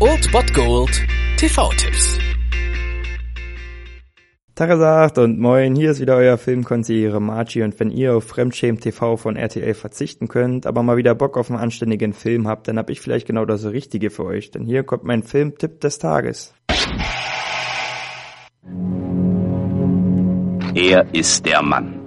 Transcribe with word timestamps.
Old 0.00 0.30
Bot 0.32 0.52
Gold 0.52 0.90
TV-Tipps. 1.38 2.18
Tagesagt 4.54 5.18
und 5.18 5.38
moin, 5.38 5.74
hier 5.74 5.92
ist 5.92 6.00
wieder 6.00 6.16
euer 6.16 6.36
Filmkonsigliere 6.36 7.20
Margie 7.20 7.62
und 7.62 7.78
wenn 7.80 7.90
ihr 7.90 8.14
auf 8.14 8.24
Fremdschämen 8.24 8.80
TV 8.80 9.16
von 9.16 9.36
RTL 9.36 9.72
verzichten 9.74 10.28
könnt, 10.28 10.66
aber 10.66 10.82
mal 10.82 10.96
wieder 10.96 11.14
Bock 11.14 11.38
auf 11.38 11.50
einen 11.50 11.58
anständigen 11.58 12.12
Film 12.12 12.46
habt, 12.46 12.68
dann 12.68 12.76
hab 12.76 12.90
ich 12.90 13.00
vielleicht 13.00 13.26
genau 13.26 13.44
das 13.46 13.64
Richtige 13.64 14.10
für 14.10 14.24
euch, 14.24 14.50
denn 14.50 14.64
hier 14.64 14.82
kommt 14.82 15.04
mein 15.04 15.22
Filmtipp 15.22 15.80
des 15.80 15.98
Tages. 15.98 16.52
Er 20.74 21.06
ist 21.14 21.46
der 21.46 21.62
Mann. 21.62 22.00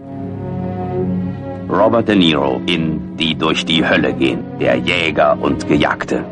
Robert 1.69 2.07
De 2.07 2.15
Niro 2.15 2.61
in 2.67 3.17
Die 3.17 3.35
durch 3.35 3.65
die 3.65 3.83
Hölle 3.83 4.13
gehen, 4.13 4.43
der 4.59 4.75
Jäger 4.75 5.37
und 5.41 5.67
Gejagte. 5.67 6.23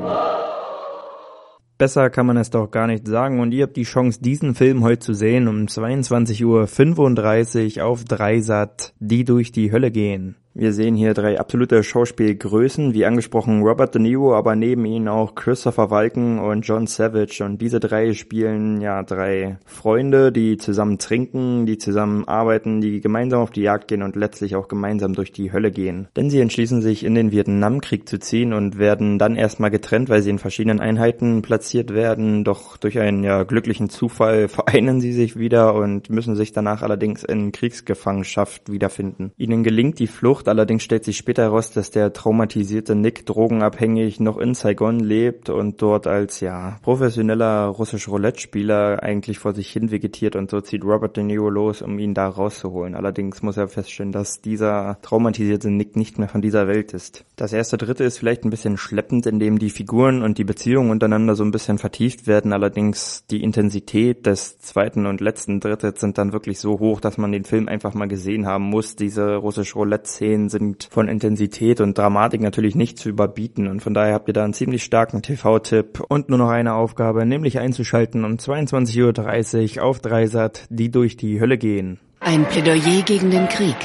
Besser 1.77 2.09
kann 2.09 2.25
man 2.25 2.37
es 2.37 2.51
doch 2.51 2.71
gar 2.71 2.87
nicht 2.87 3.05
sagen 3.05 3.41
und 3.41 3.51
ihr 3.51 3.63
habt 3.63 3.75
die 3.75 3.83
Chance, 3.83 4.21
diesen 4.21 4.55
Film 4.55 4.81
heute 4.81 4.99
zu 4.99 5.13
sehen 5.13 5.49
um 5.49 5.65
22.35 5.65 7.79
Uhr 7.79 7.85
auf 7.85 8.05
Dreisat, 8.05 8.93
die 8.99 9.25
durch 9.25 9.51
die 9.51 9.73
Hölle 9.73 9.91
gehen. 9.91 10.37
Wir 10.57 10.71
sehen 10.71 10.95
hier 10.95 11.13
drei 11.13 11.37
absolute 11.37 11.83
Schauspielgrößen, 11.83 12.93
wie 12.93 13.03
angesprochen 13.03 13.61
Robert 13.61 13.93
De 13.93 14.01
Niro, 14.01 14.33
aber 14.33 14.55
neben 14.55 14.85
ihnen 14.85 15.09
auch 15.09 15.35
Christopher 15.35 15.89
Walken 15.89 16.39
und 16.39 16.61
John 16.61 16.87
Savage. 16.87 17.43
Und 17.43 17.61
diese 17.61 17.81
drei 17.81 18.13
spielen 18.13 18.79
ja 18.79 19.03
drei 19.03 19.57
Freunde, 19.65 20.31
die 20.31 20.55
zusammen 20.55 20.97
trinken, 20.97 21.65
die 21.65 21.77
zusammen 21.77 22.25
arbeiten, 22.25 22.79
die 22.79 23.01
gemeinsam 23.01 23.41
auf 23.41 23.51
die 23.51 23.63
Jagd 23.63 23.89
gehen 23.89 24.01
und 24.01 24.15
letztlich 24.15 24.55
auch 24.55 24.69
gemeinsam 24.69 25.13
durch 25.13 25.33
die 25.33 25.51
Hölle 25.51 25.71
gehen. 25.71 26.07
Denn 26.15 26.29
sie 26.29 26.39
entschließen 26.39 26.81
sich 26.81 27.03
in 27.03 27.15
den 27.15 27.33
Vietnamkrieg 27.33 28.07
zu 28.07 28.17
ziehen 28.17 28.53
und 28.53 28.79
werden 28.79 29.19
dann 29.19 29.35
erstmal 29.35 29.71
getrennt, 29.71 30.07
weil 30.07 30.21
sie 30.21 30.29
in 30.29 30.39
verschiedenen 30.39 30.79
Einheiten 30.79 31.41
platziert 31.41 31.93
werden. 31.93 32.45
Doch 32.45 32.77
durch 32.77 32.97
einen 32.99 33.25
ja 33.25 33.43
glücklichen 33.43 33.89
Zufall 33.89 34.47
vereinen 34.47 35.01
sie 35.01 35.11
sich 35.11 35.37
wieder 35.37 35.75
und 35.75 36.09
müssen 36.09 36.37
sich 36.37 36.53
danach 36.53 36.81
allerdings 36.81 37.25
in 37.25 37.51
Kriegsgefangenschaft 37.51 38.71
wiederfinden. 38.71 39.33
Ihnen 39.35 39.61
gelingt 39.61 39.99
die 39.99 40.07
Flucht 40.07 40.44
Flucht, 40.45 40.49
allerdings 40.49 40.83
stellt 40.83 41.03
sich 41.03 41.17
später 41.17 41.43
heraus, 41.43 41.71
dass 41.71 41.91
der 41.91 42.13
traumatisierte 42.13 42.95
Nick 42.95 43.25
drogenabhängig 43.25 44.19
noch 44.19 44.37
in 44.37 44.53
Saigon 44.53 44.99
lebt 44.99 45.49
und 45.49 45.81
dort 45.81 46.07
als 46.07 46.39
ja 46.39 46.77
professioneller 46.83 47.65
russisch 47.67 48.07
Roulette-Spieler 48.07 49.01
eigentlich 49.01 49.39
vor 49.39 49.53
sich 49.53 49.71
hin 49.71 49.91
vegetiert 49.91 50.35
und 50.35 50.51
so 50.51 50.61
zieht 50.61 50.83
Robert 50.83 51.17
De 51.17 51.23
Niro 51.23 51.49
los, 51.49 51.81
um 51.81 51.97
ihn 51.99 52.13
da 52.13 52.27
rauszuholen. 52.27 52.95
Allerdings 52.95 53.41
muss 53.41 53.57
er 53.57 53.67
feststellen, 53.67 54.11
dass 54.11 54.41
dieser 54.41 54.97
traumatisierte 55.01 55.69
Nick 55.69 55.95
nicht 55.95 56.19
mehr 56.19 56.29
von 56.29 56.41
dieser 56.41 56.67
Welt 56.67 56.93
ist. 56.93 57.25
Das 57.35 57.53
erste 57.53 57.77
Dritte 57.77 58.03
ist 58.03 58.19
vielleicht 58.19 58.45
ein 58.45 58.49
bisschen 58.49 58.77
schleppend, 58.77 59.25
indem 59.25 59.59
die 59.59 59.69
Figuren 59.69 60.21
und 60.21 60.37
die 60.37 60.43
Beziehungen 60.43 60.91
untereinander 60.91 61.35
so 61.35 61.43
ein 61.43 61.51
bisschen 61.51 61.77
vertieft 61.77 62.27
werden. 62.27 62.53
Allerdings 62.53 63.25
die 63.29 63.43
Intensität 63.43 64.25
des 64.25 64.59
zweiten 64.59 65.05
und 65.05 65.21
letzten 65.21 65.59
Drittes 65.59 65.99
sind 65.99 66.17
dann 66.17 66.33
wirklich 66.33 66.59
so 66.59 66.79
hoch, 66.79 67.01
dass 67.01 67.17
man 67.17 67.31
den 67.31 67.45
Film 67.45 67.67
einfach 67.67 67.93
mal 67.93 68.07
gesehen 68.07 68.45
haben 68.45 68.65
muss. 68.65 68.95
Diese 68.95 69.35
russisch 69.35 69.75
Roulette-Szene 69.75 70.34
Szenen 70.35 70.49
sind 70.49 70.89
von 70.91 71.07
Intensität 71.07 71.79
und 71.79 71.97
Dramatik 71.97 72.41
natürlich 72.41 72.75
nicht 72.75 72.99
zu 72.99 73.07
überbieten 73.07 73.67
und 73.67 73.81
von 73.81 73.93
daher 73.93 74.13
habt 74.13 74.27
ihr 74.27 74.33
da 74.33 74.43
einen 74.43 74.53
ziemlich 74.53 74.83
starken 74.83 75.21
TV-Tipp 75.21 76.01
und 76.09 76.27
nur 76.27 76.37
noch 76.37 76.49
eine 76.49 76.73
Aufgabe, 76.73 77.25
nämlich 77.25 77.59
einzuschalten 77.59 78.25
um 78.25 78.33
22.30 78.33 79.77
Uhr 79.77 79.85
auf 79.85 79.99
Dreisat, 79.99 80.65
die 80.69 80.91
durch 80.91 81.15
die 81.15 81.39
Hölle 81.39 81.57
gehen. 81.57 81.99
Ein 82.19 82.43
Plädoyer 82.45 83.01
gegen 83.05 83.31
den 83.31 83.47
Krieg. 83.47 83.77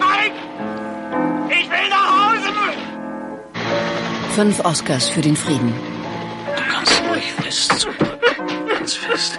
Nein! 0.00 0.32
Ich 1.50 1.70
will 1.70 1.88
nach 1.88 2.32
Hause! 2.32 2.50
Fünf 4.30 4.64
Oscars 4.64 5.08
für 5.08 5.20
den 5.20 5.36
Frieden. 5.36 5.72
Du 6.56 6.62
kannst 6.68 7.02
ruhig 7.08 7.32
fest. 7.32 7.86
Ganz 8.68 8.94
fest. 8.94 9.38